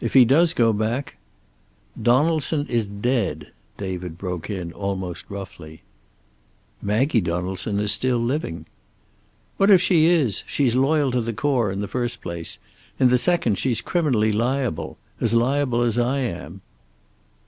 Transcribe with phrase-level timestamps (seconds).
[0.00, 1.16] "If he does go back"
[2.10, 5.82] "Donaldson is dead," David broke in, almost roughly.
[6.82, 8.66] "Maggie Donaldson is still living."
[9.56, 10.42] "What if she is?
[10.48, 12.58] She's loyal to the core, in the first place.
[12.98, 14.98] In the second, she's criminally liable.
[15.20, 16.60] As liable as I am."